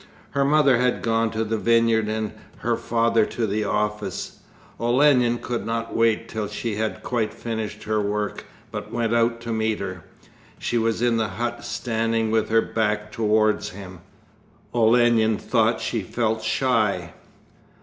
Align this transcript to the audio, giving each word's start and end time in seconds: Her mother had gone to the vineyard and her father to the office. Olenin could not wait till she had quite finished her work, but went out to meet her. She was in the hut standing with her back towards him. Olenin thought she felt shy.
Her 0.31 0.43
mother 0.43 0.77
had 0.79 1.03
gone 1.03 1.29
to 1.29 1.43
the 1.43 1.59
vineyard 1.59 2.07
and 2.07 2.31
her 2.57 2.75
father 2.75 3.23
to 3.27 3.45
the 3.45 3.65
office. 3.65 4.39
Olenin 4.79 5.37
could 5.37 5.63
not 5.63 5.95
wait 5.95 6.27
till 6.27 6.47
she 6.47 6.77
had 6.77 7.03
quite 7.03 7.31
finished 7.31 7.83
her 7.83 8.01
work, 8.01 8.45
but 8.71 8.91
went 8.91 9.13
out 9.13 9.39
to 9.41 9.53
meet 9.53 9.77
her. 9.79 10.03
She 10.57 10.79
was 10.79 11.03
in 11.03 11.17
the 11.17 11.27
hut 11.27 11.63
standing 11.63 12.31
with 12.31 12.49
her 12.49 12.61
back 12.63 13.11
towards 13.11 13.69
him. 13.69 13.99
Olenin 14.73 15.37
thought 15.37 15.79
she 15.79 16.01
felt 16.01 16.41
shy. 16.41 17.13